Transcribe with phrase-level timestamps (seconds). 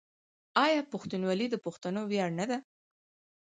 [0.65, 2.57] آیا پښتونولي د پښتنو ویاړ نه ده؟